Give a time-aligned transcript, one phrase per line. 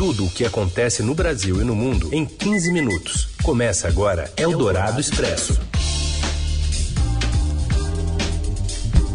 [0.00, 3.28] Tudo o que acontece no Brasil e no mundo em 15 minutos.
[3.42, 5.60] Começa agora Eldorado Expresso.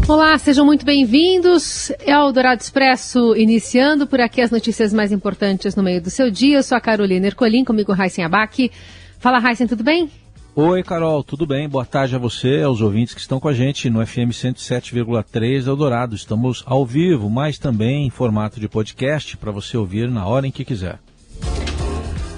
[0.07, 1.91] Olá, sejam muito bem-vindos.
[2.01, 6.29] É o Dourado Expresso iniciando por aqui as notícias mais importantes no meio do seu
[6.29, 6.57] dia.
[6.57, 8.72] Eu sou a Carolina Ercolim, comigo Raíssen Abac.
[9.17, 10.12] Fala, Raíssen, tudo bem?
[10.58, 11.67] Oi, Carol, tudo bem?
[11.67, 16.16] Boa tarde a você, aos ouvintes que estão com a gente no FM 107,3 Eldorado.
[16.16, 20.52] Estamos ao vivo, mas também em formato de podcast para você ouvir na hora em
[20.52, 20.98] que quiser.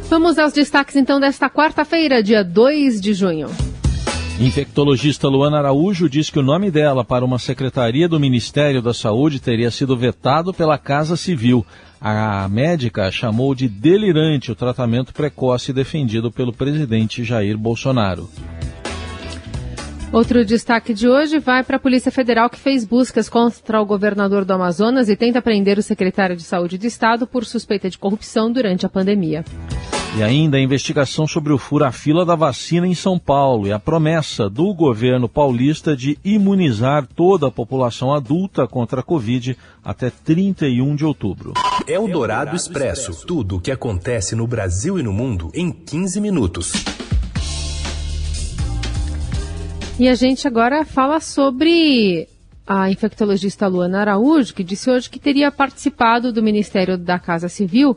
[0.09, 3.49] Vamos aos destaques então desta quarta-feira, dia 2 de junho.
[4.39, 9.39] Infectologista Luana Araújo diz que o nome dela para uma secretaria do Ministério da Saúde
[9.39, 11.65] teria sido vetado pela Casa Civil.
[11.99, 18.29] A médica chamou de delirante o tratamento precoce defendido pelo presidente Jair Bolsonaro.
[20.13, 24.45] Outro destaque de hoje vai para a Polícia Federal que fez buscas contra o governador
[24.45, 28.51] do Amazonas e tenta prender o secretário de Saúde do Estado por suspeita de corrupção
[28.51, 29.43] durante a pandemia.
[30.17, 34.49] E ainda a investigação sobre o fura-fila da vacina em São Paulo e a promessa
[34.49, 41.05] do governo paulista de imunizar toda a população adulta contra a Covid até 31 de
[41.05, 41.53] outubro.
[41.85, 43.27] É o Dourado Expresso.
[43.27, 46.73] Tudo o que acontece no Brasil e no mundo em 15 minutos.
[49.99, 52.27] E a gente agora fala sobre
[52.65, 57.95] a infectologista Luana Araújo, que disse hoje que teria participado do Ministério da Casa Civil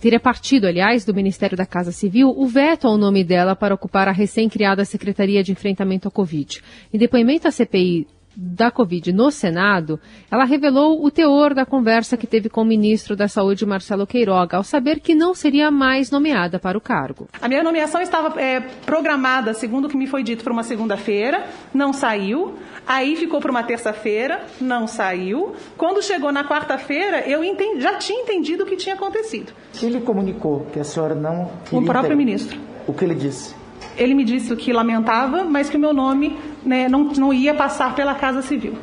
[0.00, 4.08] teria partido, aliás, do Ministério da Casa Civil o veto ao nome dela para ocupar
[4.08, 6.62] a recém-criada Secretaria de Enfrentamento à Covid.
[6.92, 8.06] Em depoimento à CPI
[8.36, 9.98] da Covid no Senado,
[10.30, 14.56] ela revelou o teor da conversa que teve com o ministro da Saúde, Marcelo Queiroga,
[14.56, 17.28] ao saber que não seria mais nomeada para o cargo.
[17.40, 21.46] A minha nomeação estava é, programada, segundo o que me foi dito, para uma segunda-feira,
[21.72, 22.54] não saiu.
[22.86, 25.54] Aí ficou para uma terça-feira, não saiu.
[25.76, 29.52] Quando chegou na quarta-feira, eu entendi, já tinha entendido o que tinha acontecido.
[29.72, 31.50] Quem lhe comunicou que a senhora não.
[31.72, 32.16] O próprio ter...
[32.16, 32.58] ministro.
[32.86, 33.65] O que ele disse?
[33.96, 37.94] Ele me disse que lamentava, mas que o meu nome né, não, não ia passar
[37.94, 38.74] pela Casa Civil.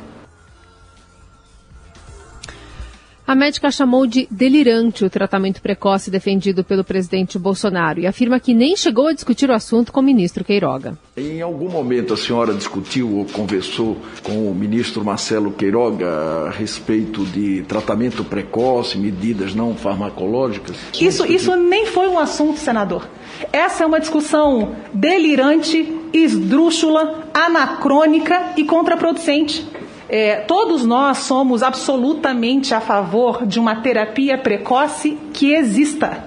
[3.26, 8.52] A médica chamou de delirante o tratamento precoce defendido pelo presidente Bolsonaro e afirma que
[8.52, 10.98] nem chegou a discutir o assunto com o ministro Queiroga.
[11.16, 16.06] Em algum momento a senhora discutiu ou conversou com o ministro Marcelo Queiroga
[16.48, 20.76] a respeito de tratamento precoce, medidas não farmacológicas?
[21.00, 23.08] Isso, isso nem foi um assunto, senador.
[23.50, 29.66] Essa é uma discussão delirante, esdrúxula, anacrônica e contraproducente.
[30.08, 36.24] É, todos nós somos absolutamente a favor de uma terapia precoce que exista.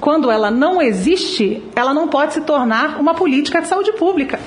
[0.00, 4.38] Quando ela não existe, ela não pode se tornar uma política de saúde pública.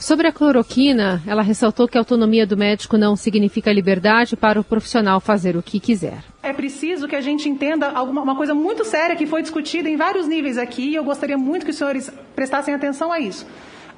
[0.00, 4.64] Sobre a cloroquina, ela ressaltou que a autonomia do médico não significa liberdade para o
[4.64, 6.24] profissional fazer o que quiser.
[6.42, 9.96] É preciso que a gente entenda alguma, uma coisa muito séria que foi discutida em
[9.96, 13.46] vários níveis aqui e eu gostaria muito que os senhores prestassem atenção a isso.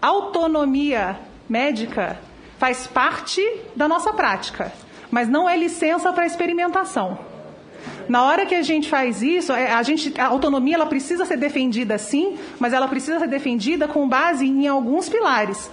[0.03, 1.17] Autonomia
[1.49, 2.19] médica
[2.59, 3.43] faz parte
[3.75, 4.73] da nossa prática,
[5.11, 7.19] mas não é licença para experimentação.
[8.09, 11.37] Na hora que a gente faz isso, é, a, gente, a autonomia ela precisa ser
[11.37, 15.71] defendida sim, mas ela precisa ser defendida com base em alguns pilares.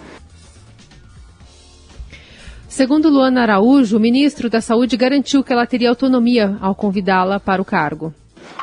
[2.68, 7.62] Segundo Luana Araújo, o ministro da Saúde garantiu que ela teria autonomia ao convidá-la para
[7.62, 8.14] o cargo.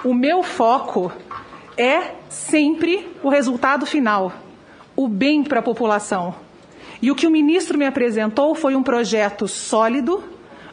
[0.03, 1.13] O meu foco
[1.77, 4.33] é sempre o resultado final,
[4.97, 6.35] o bem para a população.
[7.01, 10.23] E o que o ministro me apresentou foi um projeto sólido,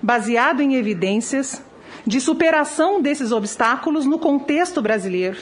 [0.01, 1.63] baseado em evidências,
[2.05, 5.37] de superação desses obstáculos no contexto brasileiro.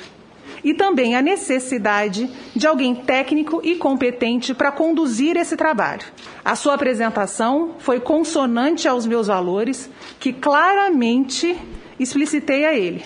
[0.63, 6.05] E também a necessidade de alguém técnico e competente para conduzir esse trabalho.
[6.43, 9.89] A sua apresentação foi consonante aos meus valores,
[10.19, 11.57] que claramente
[11.99, 13.03] explicitei a ele.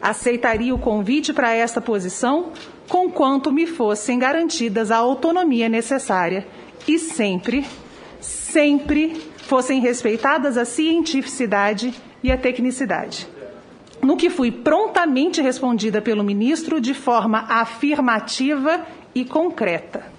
[0.00, 2.52] Aceitaria o convite para esta posição,
[2.88, 6.46] conquanto me fossem garantidas a autonomia necessária
[6.86, 7.64] e sempre,
[8.20, 13.26] sempre fossem respeitadas a cientificidade e a tecnicidade.
[14.02, 18.84] No que fui prontamente respondida pelo ministro de forma afirmativa
[19.14, 20.12] e concreta.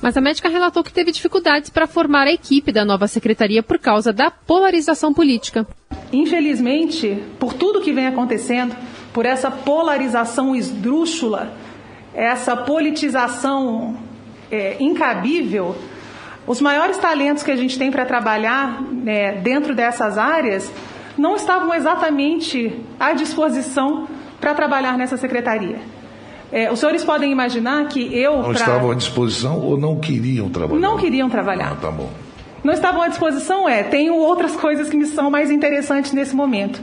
[0.00, 3.78] Mas a médica relatou que teve dificuldades para formar a equipe da nova secretaria por
[3.78, 5.64] causa da polarização política.
[6.12, 8.74] Infelizmente, por tudo que vem acontecendo,
[9.12, 11.54] por essa polarização esdrúxula,
[12.12, 13.96] essa politização
[14.52, 15.74] é, incabível,
[16.46, 20.70] os maiores talentos que a gente tem para trabalhar né, dentro dessas áreas
[21.16, 24.06] não estavam exatamente à disposição
[24.38, 25.78] para trabalhar nessa secretaria.
[26.50, 28.36] É, os senhores podem imaginar que eu.
[28.36, 28.52] Não pra...
[28.52, 30.80] estavam à disposição ou não queriam trabalhar?
[30.80, 31.72] Não queriam trabalhar.
[31.72, 32.10] Ah, tá bom.
[32.62, 36.82] não estavam à disposição é, tenho outras coisas que me são mais interessantes nesse momento.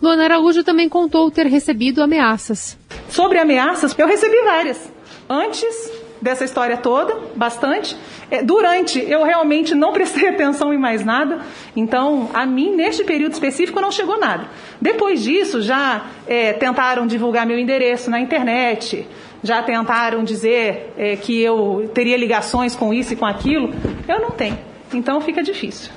[0.00, 2.78] Luana Araújo também contou ter recebido ameaças.
[3.08, 4.90] Sobre ameaças, eu recebi várias.
[5.28, 7.96] Antes dessa história toda, bastante.
[8.30, 11.40] É, durante, eu realmente não prestei atenção em mais nada,
[11.74, 14.48] então a mim, neste período específico, não chegou nada.
[14.80, 19.06] Depois disso, já é, tentaram divulgar meu endereço na internet,
[19.42, 23.72] já tentaram dizer é, que eu teria ligações com isso e com aquilo.
[24.08, 24.58] Eu não tenho,
[24.92, 25.90] então fica difícil.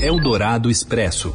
[0.00, 1.34] Eldorado Expresso.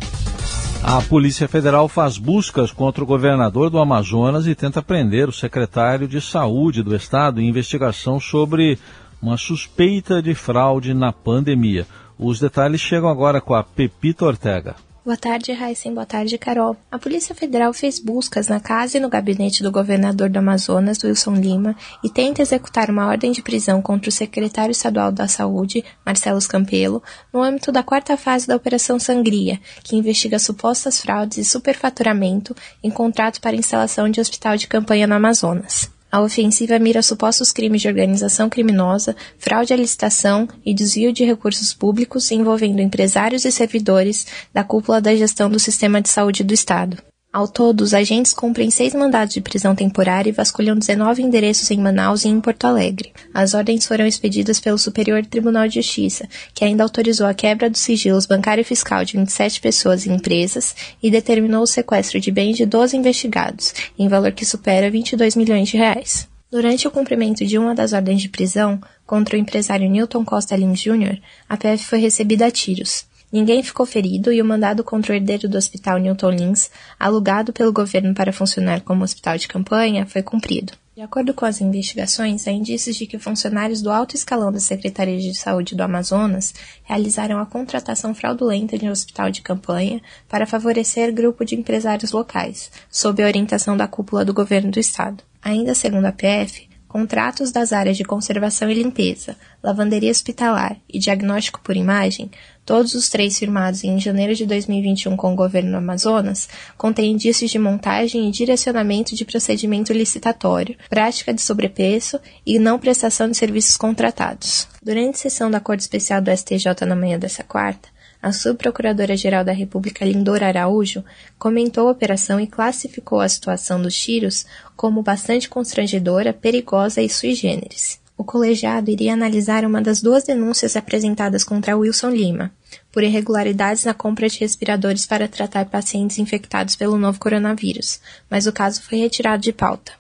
[0.82, 6.08] A Polícia Federal faz buscas contra o governador do Amazonas e tenta prender o secretário
[6.08, 8.80] de Saúde do Estado em investigação sobre
[9.22, 11.86] uma suspeita de fraude na pandemia.
[12.18, 14.76] Os detalhes chegam agora com a Pepita Ortega.
[15.06, 15.94] Boa tarde, Raíssen.
[15.94, 16.76] Boa tarde, Carol.
[16.92, 21.36] A Polícia Federal fez buscas na casa e no gabinete do governador do Amazonas, Wilson
[21.36, 26.40] Lima, e tenta executar uma ordem de prisão contra o secretário estadual da Saúde, Marcelo
[26.48, 27.02] Campelo,
[27.32, 32.54] no âmbito da quarta fase da Operação Sangria, que investiga supostas fraudes e superfaturamento
[32.84, 35.90] em contrato para instalação de hospital de campanha no Amazonas.
[36.12, 41.74] A ofensiva mira supostos crimes de organização criminosa, fraude à licitação e desvio de recursos
[41.74, 47.09] públicos envolvendo empresários e servidores da cúpula da gestão do sistema de saúde do Estado.
[47.32, 51.78] Ao todo, os agentes cumprem seis mandados de prisão temporária e vasculham 19 endereços em
[51.78, 53.14] Manaus e em Porto Alegre.
[53.32, 57.82] As ordens foram expedidas pelo Superior Tribunal de Justiça, que ainda autorizou a quebra dos
[57.82, 62.58] sigilos bancário e fiscal de 27 pessoas e empresas e determinou o sequestro de bens
[62.58, 66.28] de 12 investigados, em valor que supera 22 milhões de reais.
[66.52, 70.82] Durante o cumprimento de uma das ordens de prisão contra o empresário Newton Costa Lins
[70.82, 73.06] Jr., a PF foi recebida a tiros.
[73.32, 77.72] Ninguém ficou ferido e o mandado contra o herdeiro do Hospital Newton Lins, alugado pelo
[77.72, 80.74] governo para funcionar como hospital de campanha, foi cumprido.
[81.00, 85.18] De acordo com as investigações, há indícios de que funcionários do alto escalão da Secretaria
[85.18, 86.54] de Saúde do Amazonas
[86.84, 92.70] realizaram a contratação fraudulenta de um hospital de campanha para favorecer grupo de empresários locais,
[92.92, 95.24] sob a orientação da cúpula do governo do estado.
[95.42, 101.62] Ainda segundo a PF, Contratos das áreas de conservação e limpeza, lavanderia hospitalar e diagnóstico
[101.62, 102.32] por imagem,
[102.66, 106.50] todos os três firmados em janeiro de 2021 com o governo do Amazonas,
[106.80, 113.30] contêm indícios de montagem e direcionamento de procedimento licitatório, prática de sobrepreço e não prestação
[113.30, 114.68] de serviços contratados.
[114.82, 117.88] Durante sessão da Corte Especial do STJ na manhã dessa quarta,
[118.22, 121.04] a subprocuradora-geral da República, Lindora Araújo,
[121.38, 124.46] comentou a operação e classificou a situação dos tiros
[124.76, 128.00] como bastante constrangedora, perigosa e sui generis.
[128.18, 132.52] O colegiado iria analisar uma das duas denúncias apresentadas contra Wilson Lima,
[132.92, 138.52] por irregularidades na compra de respiradores para tratar pacientes infectados pelo novo coronavírus, mas o
[138.52, 139.94] caso foi retirado de pauta.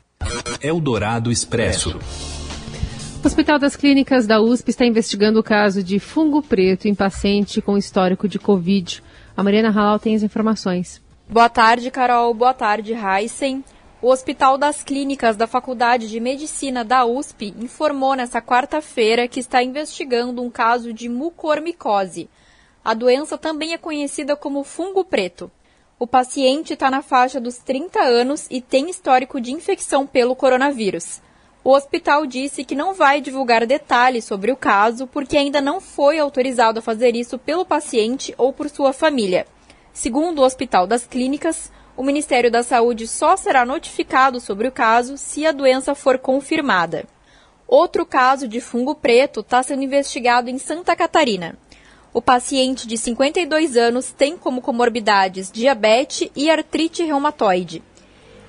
[0.62, 1.98] Eldorado Expresso.
[3.22, 7.62] O Hospital das Clínicas da USP está investigando o caso de fungo preto em paciente
[7.62, 9.04] com histórico de Covid.
[9.36, 11.02] A Mariana Halal tem as informações.
[11.28, 12.34] Boa tarde, Carol.
[12.34, 13.62] Boa tarde, Heisen.
[14.02, 19.62] O Hospital das Clínicas da Faculdade de Medicina da USP informou nesta quarta-feira que está
[19.62, 22.30] investigando um caso de mucormicose.
[22.86, 25.52] A doença também é conhecida como fungo preto.
[26.00, 31.20] O paciente está na faixa dos 30 anos e tem histórico de infecção pelo coronavírus.
[31.64, 36.18] O hospital disse que não vai divulgar detalhes sobre o caso porque ainda não foi
[36.18, 39.46] autorizado a fazer isso pelo paciente ou por sua família.
[39.92, 45.18] Segundo o Hospital das Clínicas, o Ministério da Saúde só será notificado sobre o caso
[45.18, 47.06] se a doença for confirmada.
[47.68, 51.58] Outro caso de fungo preto está sendo investigado em Santa Catarina.
[52.14, 57.84] O paciente de 52 anos tem como comorbidades diabetes e artrite reumatoide.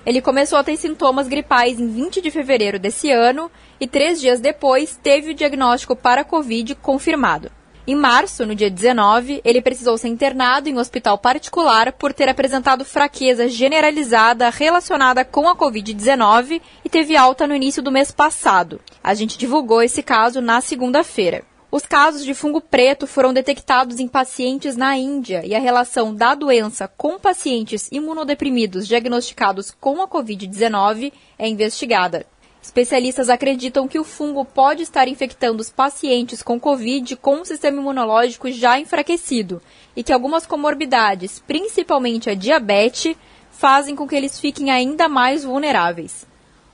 [0.04, 4.40] Ele começou a ter sintomas gripais em 20 de fevereiro desse ano e três dias
[4.40, 7.50] depois teve o diagnóstico para Covid confirmado.
[7.87, 12.28] Em março, no dia 19, ele precisou ser internado em um hospital particular por ter
[12.28, 18.80] apresentado fraqueza generalizada relacionada com a Covid-19 e teve alta no início do mês passado.
[19.02, 21.42] A gente divulgou esse caso na segunda-feira.
[21.72, 26.34] Os casos de fungo preto foram detectados em pacientes na Índia e a relação da
[26.34, 32.26] doença com pacientes imunodeprimidos diagnosticados com a Covid-19 é investigada.
[32.60, 37.80] Especialistas acreditam que o fungo pode estar infectando os pacientes com Covid com um sistema
[37.80, 39.62] imunológico já enfraquecido
[39.94, 43.14] e que algumas comorbidades, principalmente a diabetes,
[43.52, 46.29] fazem com que eles fiquem ainda mais vulneráveis.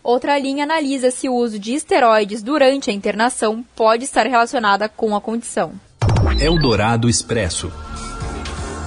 [0.06, 5.16] Outra linha analisa se o uso de esteroides durante a internação pode estar relacionada com
[5.16, 5.72] a condição.
[6.40, 7.72] Eldorado Expresso.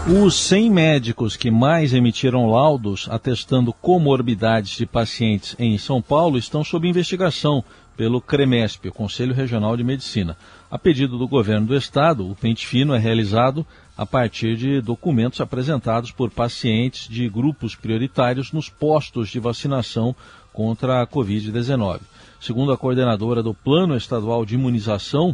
[0.07, 6.63] Os 100 médicos que mais emitiram laudos atestando comorbidades de pacientes em São Paulo estão
[6.63, 7.65] sob investigação
[7.97, 10.37] pelo CREMESP, o Conselho Regional de Medicina.
[10.71, 15.41] A pedido do governo do estado, o pente fino é realizado a partir de documentos
[15.41, 20.15] apresentados por pacientes de grupos prioritários nos postos de vacinação
[20.59, 22.01] contra a Covid-19.
[22.41, 25.33] Segundo a coordenadora do Plano Estadual de Imunização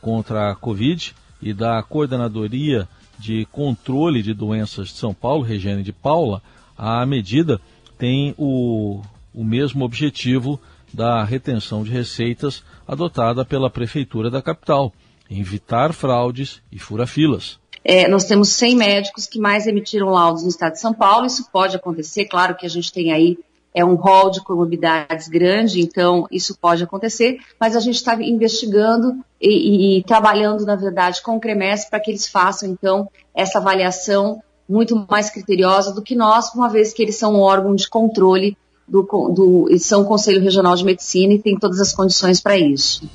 [0.00, 2.88] contra a Covid e da Coordenadoria
[3.18, 6.40] de Controle de Doenças de São Paulo, Regiane de Paula,
[6.78, 7.60] a medida
[7.98, 9.02] tem o,
[9.34, 10.60] o mesmo objetivo
[10.94, 14.92] da retenção de receitas adotada pela Prefeitura da capital,
[15.28, 17.58] evitar fraudes e fura-filas.
[17.84, 21.26] É, nós temos 100 médicos que mais emitiram laudos no estado de São Paulo.
[21.26, 23.36] Isso pode acontecer, claro que a gente tem aí
[23.74, 29.24] é um rol de comorbidades grande, então isso pode acontecer, mas a gente está investigando
[29.40, 34.42] e, e, trabalhando, na verdade, com o CREMES para que eles façam, então, essa avaliação
[34.68, 38.56] muito mais criteriosa do que nós, uma vez que eles são um órgão de controle
[38.86, 43.08] do, do são o Conselho Regional de Medicina e tem todas as condições para isso.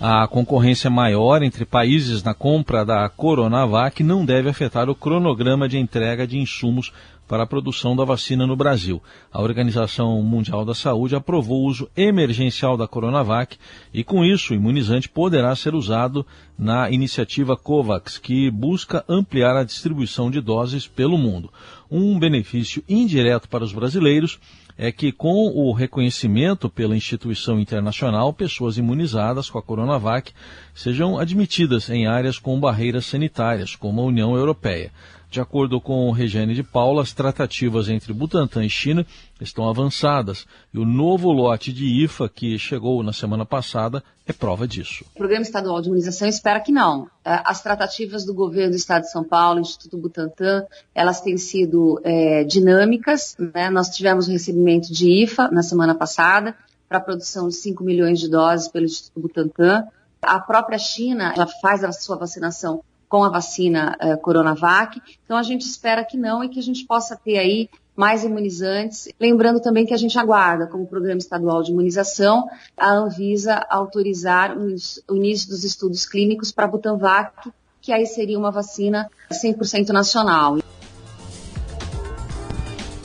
[0.00, 5.76] A concorrência maior entre países na compra da Coronavac não deve afetar o cronograma de
[5.76, 6.92] entrega de insumos
[7.26, 9.02] para a produção da vacina no Brasil.
[9.32, 13.56] A Organização Mundial da Saúde aprovou o uso emergencial da Coronavac
[13.92, 16.24] e, com isso, o imunizante poderá ser usado
[16.56, 21.52] na iniciativa COVAX, que busca ampliar a distribuição de doses pelo mundo.
[21.90, 24.38] Um benefício indireto para os brasileiros
[24.78, 30.32] é que, com o reconhecimento pela instituição internacional, pessoas imunizadas com a Coronavac
[30.72, 34.92] sejam admitidas em áreas com barreiras sanitárias, como a União Europeia.
[35.30, 39.06] De acordo com Regiane de Paula, as tratativas entre Butantan e China
[39.38, 44.66] estão avançadas e o novo lote de IFA que chegou na semana passada é prova
[44.66, 45.04] disso.
[45.14, 47.10] O Programa Estadual de Imunização espera que não.
[47.22, 52.00] É, as tratativas do governo do Estado de São Paulo, Instituto Butantan, elas têm sido
[52.04, 53.36] é, dinâmicas.
[53.38, 53.68] Né?
[53.68, 56.56] Nós tivemos o recebimento de IFA na semana passada
[56.88, 59.84] para a produção de 5 milhões de doses pelo Instituto Butantan.
[60.22, 65.00] A própria China já faz a sua vacinação com a vacina uh, Coronavac.
[65.24, 69.08] Então a gente espera que não e que a gente possa ter aí mais imunizantes.
[69.18, 75.16] Lembrando também que a gente aguarda, como Programa Estadual de Imunização, a Anvisa autorizar o
[75.16, 77.50] início dos estudos clínicos para a Butanvac,
[77.80, 80.58] que aí seria uma vacina 100% nacional.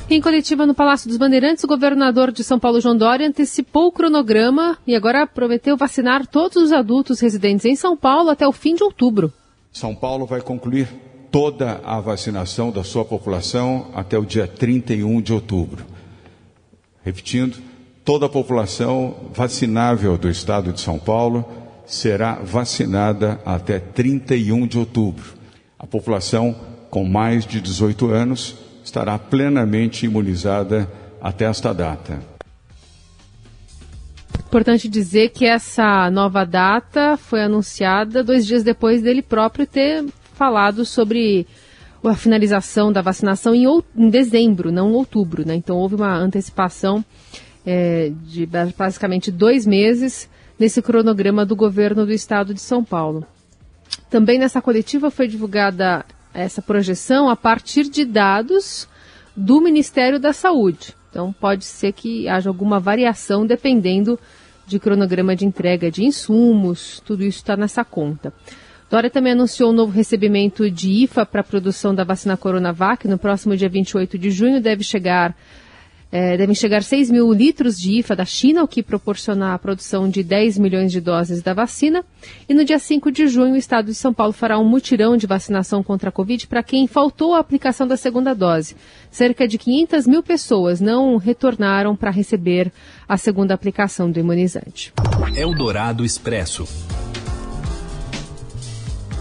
[0.09, 3.91] Em coletiva no Palácio dos Bandeirantes, o governador de São Paulo, João Dória, antecipou o
[3.91, 8.75] cronograma e agora prometeu vacinar todos os adultos residentes em São Paulo até o fim
[8.75, 9.33] de outubro.
[9.73, 10.87] São Paulo vai concluir
[11.31, 15.83] toda a vacinação da sua população até o dia 31 de outubro.
[17.03, 17.57] Repetindo,
[18.05, 21.43] toda a população vacinável do estado de São Paulo
[21.87, 25.33] será vacinada até 31 de outubro.
[25.79, 26.55] A população
[26.91, 30.87] com mais de 18 anos estará plenamente imunizada
[31.19, 32.32] até esta data.
[34.39, 40.85] Importante dizer que essa nova data foi anunciada dois dias depois dele próprio ter falado
[40.85, 41.47] sobre
[42.03, 45.45] a finalização da vacinação em, em dezembro, não em outubro.
[45.45, 45.55] Né?
[45.55, 47.03] Então houve uma antecipação
[47.65, 53.25] é, de basicamente dois meses nesse cronograma do governo do estado de São Paulo.
[54.09, 58.87] Também nessa coletiva foi divulgada essa projeção a partir de dados
[59.35, 60.95] do Ministério da Saúde.
[61.13, 64.19] Então pode ser que haja alguma variação dependendo
[64.65, 68.33] de cronograma de entrega de insumos, tudo isso está nessa conta.
[68.89, 73.07] Dória também anunciou um novo recebimento de IFA para a produção da vacina Coronavac.
[73.07, 75.35] No próximo dia 28 de junho deve chegar
[76.15, 80.07] é, devem chegar 6 mil litros de IFA da China, o que proporciona a produção
[80.07, 82.05] de 10 milhões de doses da vacina.
[82.47, 85.25] E no dia 5 de junho, o estado de São Paulo fará um mutirão de
[85.25, 88.75] vacinação contra a Covid para quem faltou a aplicação da segunda dose.
[89.09, 92.71] Cerca de 500 mil pessoas não retornaram para receber
[93.09, 94.93] a segunda aplicação do imunizante.
[95.35, 96.67] Eldorado Expresso.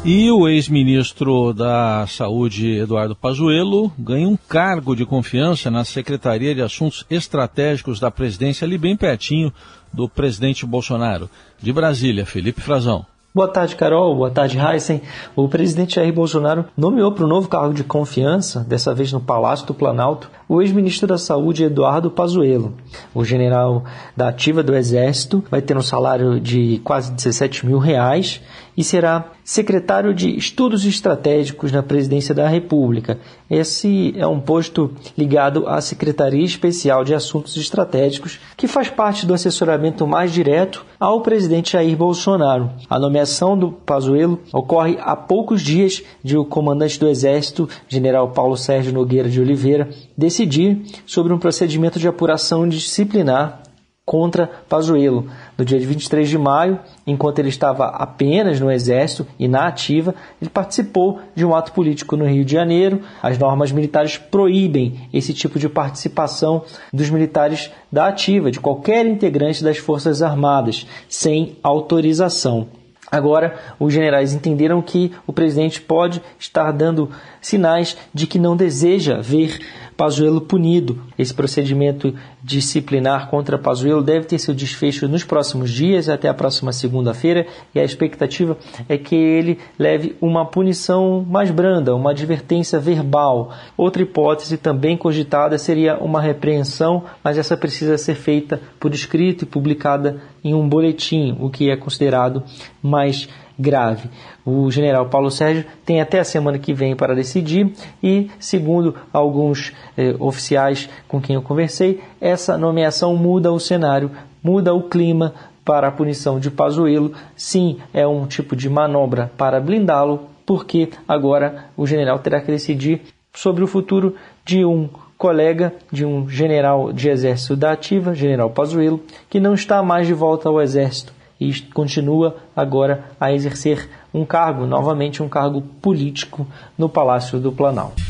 [0.04, 6.60] E o ex-ministro da Saúde, Eduardo Pazuello, ganha um cargo de confiança na Secretaria de
[6.60, 9.52] Assuntos Estratégicos da presidência, ali bem pertinho
[9.92, 11.30] do presidente Bolsonaro.
[11.60, 13.06] De Brasília, Felipe Frazão.
[13.34, 14.14] Boa tarde, Carol.
[14.14, 15.00] Boa tarde, Heisen.
[15.34, 19.66] O presidente Jair Bolsonaro nomeou para o novo cargo de confiança, dessa vez no Palácio
[19.66, 22.74] do Planalto, o ex-ministro da Saúde Eduardo Pazuello.
[23.14, 28.42] O general da ativa do Exército vai ter um salário de quase 17 mil reais
[28.76, 33.18] e será secretário de Estudos Estratégicos na Presidência da República.
[33.50, 39.34] Esse é um posto ligado à Secretaria Especial de Assuntos Estratégicos, que faz parte do
[39.34, 42.70] assessoramento mais direto ao presidente Jair Bolsonaro.
[42.88, 48.56] A nomeação do Pazuello ocorre há poucos dias de o comandante do Exército, general Paulo
[48.56, 53.61] Sérgio Nogueira de Oliveira, decidir sobre um procedimento de apuração disciplinar
[54.04, 55.30] contra Pazuello.
[55.56, 60.50] No dia 23 de maio, enquanto ele estava apenas no Exército e na ativa, ele
[60.50, 63.00] participou de um ato político no Rio de Janeiro.
[63.22, 69.62] As normas militares proíbem esse tipo de participação dos militares da ativa, de qualquer integrante
[69.62, 72.68] das Forças Armadas, sem autorização.
[73.12, 77.10] Agora, os generais entenderam que o presidente pode estar dando
[77.42, 79.58] sinais de que não deseja ver
[80.02, 80.98] Pazuello punido.
[81.16, 86.72] Esse procedimento disciplinar contra Pazuello deve ter seu desfecho nos próximos dias, até a próxima
[86.72, 93.52] segunda-feira, e a expectativa é que ele leve uma punição mais branda, uma advertência verbal.
[93.76, 99.46] Outra hipótese também cogitada seria uma repreensão, mas essa precisa ser feita por escrito e
[99.46, 102.42] publicada em um boletim, o que é considerado
[102.82, 103.28] mais
[103.58, 104.08] grave.
[104.44, 109.72] O general Paulo Sérgio tem até a semana que vem para decidir e, segundo alguns
[109.96, 114.10] eh, oficiais com quem eu conversei, essa nomeação muda o cenário,
[114.42, 117.12] muda o clima para a punição de Pazuello.
[117.36, 123.02] Sim, é um tipo de manobra para blindá-lo, porque agora o general terá que decidir
[123.32, 129.00] sobre o futuro de um colega de um general de exército da ativa, general Pazuello,
[129.30, 131.12] que não está mais de volta ao exército
[131.48, 136.46] e continua agora a exercer um cargo, novamente um cargo político
[136.78, 138.02] no Palácio do Planalto.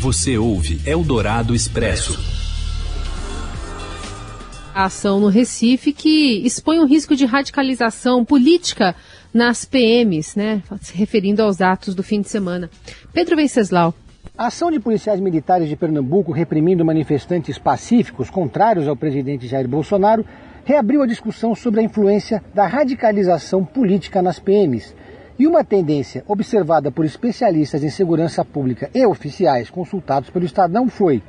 [0.00, 2.18] Você ouve Eldorado Expresso.
[4.72, 8.94] A ação no Recife que expõe um risco de radicalização política
[9.34, 10.62] nas PMs, né?
[10.80, 12.70] Se referindo aos atos do fim de semana.
[13.12, 13.92] Pedro Venceslau.
[14.36, 20.24] A ação de policiais militares de Pernambuco reprimindo manifestantes pacíficos contrários ao presidente Jair Bolsonaro
[20.68, 24.94] reabriu a discussão sobre a influência da radicalização política nas PMs.
[25.38, 31.22] E uma tendência observada por especialistas em segurança pública e oficiais consultados pelo Estadão foi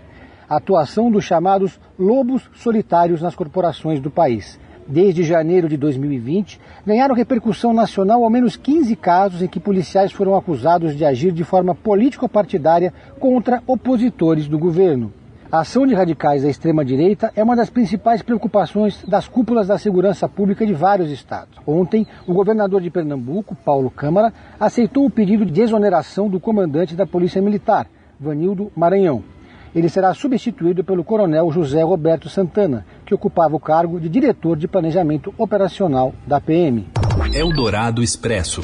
[0.50, 4.60] a atuação dos chamados lobos solitários nas corporações do país.
[4.86, 10.36] Desde janeiro de 2020, ganharam repercussão nacional ao menos 15 casos em que policiais foram
[10.36, 15.13] acusados de agir de forma político-partidária contra opositores do governo.
[15.51, 20.30] A ação de radicais da extrema-direita é uma das principais preocupações das cúpulas da segurança
[20.30, 21.58] pública de vários estados.
[21.65, 27.08] Ontem, o governador de Pernambuco, Paulo Câmara, aceitou o pedido de exoneração do comandante da
[27.08, 27.88] Polícia Militar,
[28.19, 29.24] Vanildo Maranhão.
[29.74, 34.67] Ele será substituído pelo coronel José Roberto Santana, que ocupava o cargo de diretor de
[34.67, 36.86] planejamento operacional da PM.
[37.34, 38.62] Eldorado Expresso.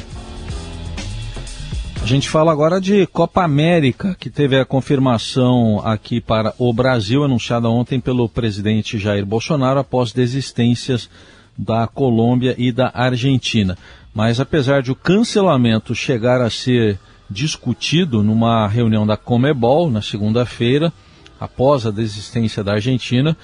[2.06, 7.24] A gente fala agora de Copa América, que teve a confirmação aqui para o Brasil,
[7.24, 11.10] anunciada ontem pelo presidente Jair Bolsonaro após desistências
[11.58, 13.76] da Colômbia e da Argentina.
[14.14, 16.96] Mas apesar de o cancelamento chegar a ser
[17.28, 20.92] discutido numa reunião da Comebol na segunda-feira,
[21.40, 23.36] após a desistência da Argentina,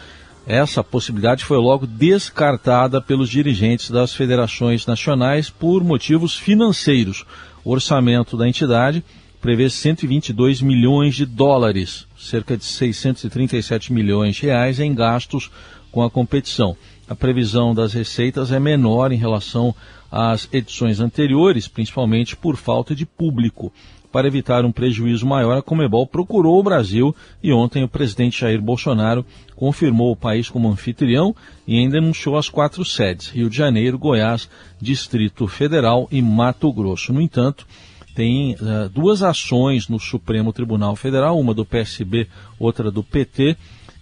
[0.46, 7.26] essa possibilidade foi logo descartada pelos dirigentes das federações nacionais por motivos financeiros.
[7.64, 9.04] O orçamento da entidade
[9.40, 15.50] prevê 122 milhões de dólares, cerca de 637 milhões de reais em gastos
[15.90, 16.76] com a competição.
[17.08, 19.74] A previsão das receitas é menor em relação
[20.10, 23.72] às edições anteriores, principalmente por falta de público.
[24.12, 28.60] Para evitar um prejuízo maior, a Comebol procurou o Brasil e ontem o presidente Jair
[28.60, 29.24] Bolsonaro
[29.56, 31.34] confirmou o país como anfitrião
[31.66, 37.10] e ainda anunciou as quatro sedes: Rio de Janeiro, Goiás, Distrito Federal e Mato Grosso.
[37.10, 37.66] No entanto,
[38.14, 43.56] tem uh, duas ações no Supremo Tribunal Federal, uma do PSB, outra do PT,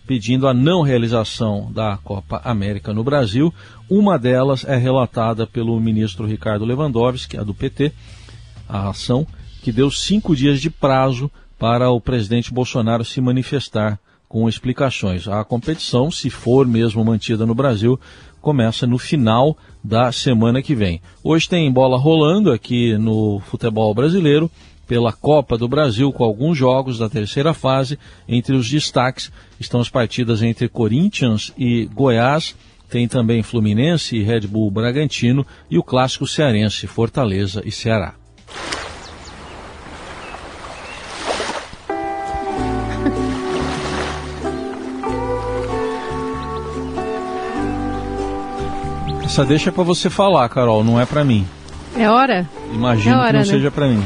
[0.08, 3.54] pedindo a não realização da Copa América no Brasil.
[3.88, 7.92] Uma delas é relatada pelo ministro Ricardo Lewandowski, a do PT,
[8.68, 9.24] a ação
[9.60, 15.28] que deu cinco dias de prazo para o presidente Bolsonaro se manifestar com explicações.
[15.28, 17.98] A competição, se for mesmo mantida no Brasil,
[18.40, 21.02] começa no final da semana que vem.
[21.22, 24.50] Hoje tem bola rolando aqui no futebol brasileiro
[24.86, 27.98] pela Copa do Brasil com alguns jogos da terceira fase.
[28.28, 32.56] Entre os destaques estão as partidas entre Corinthians e Goiás.
[32.88, 38.14] Tem também Fluminense e Red Bull Bragantino e o clássico cearense Fortaleza e Ceará.
[49.30, 51.46] Essa deixa é para você falar, Carol, não é para mim.
[51.96, 52.50] É hora?
[52.74, 53.44] Imagino é hora, que não né?
[53.44, 54.04] seja para mim.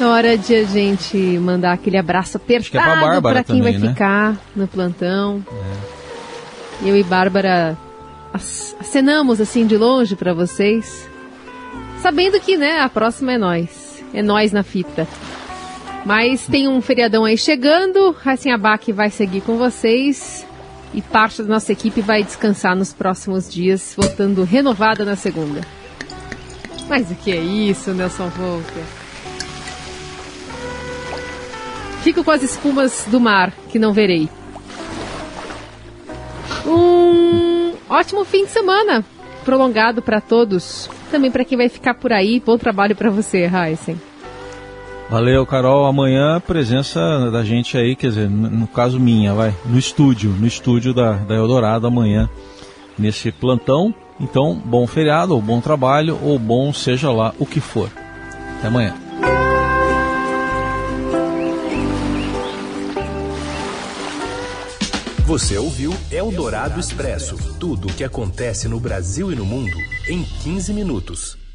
[0.00, 3.88] É hora de a gente mandar aquele abraço apertado é para quem também, vai né?
[3.90, 5.46] ficar no plantão.
[6.82, 6.88] É.
[6.88, 7.78] Eu e Bárbara
[8.80, 11.08] acenamos assim de longe para vocês,
[12.00, 14.02] sabendo que, né, a próxima é nós.
[14.12, 15.06] É nós na fita.
[16.04, 20.44] Mas tem um feriadão aí chegando, Racinha Abac vai seguir com vocês.
[20.96, 25.60] E parte da nossa equipe vai descansar nos próximos dias, voltando renovada na segunda.
[26.88, 28.84] Mas o que é isso, Nelson Volker?
[32.02, 34.30] Fico com as espumas do mar, que não verei.
[36.64, 39.04] Um ótimo fim de semana,
[39.44, 40.88] prolongado para todos.
[41.10, 42.40] Também para quem vai ficar por aí.
[42.40, 44.00] Bom trabalho para você, Heisen.
[45.08, 45.86] Valeu, Carol.
[45.86, 50.92] Amanhã presença da gente aí, quer dizer, no caso minha, vai, no estúdio, no estúdio
[50.92, 52.28] da, da Eldorado amanhã,
[52.98, 53.94] nesse plantão.
[54.18, 57.90] Então, bom feriado, ou bom trabalho, ou bom seja lá o que for.
[58.58, 58.94] Até amanhã.
[65.24, 69.76] Você ouviu Eldorado Expresso tudo o que acontece no Brasil e no mundo
[70.08, 71.45] em 15 minutos.